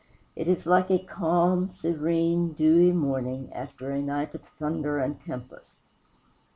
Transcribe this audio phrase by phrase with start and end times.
[0.35, 5.77] It is like a calm, serene, dewy morning, after a night of thunder and tempest.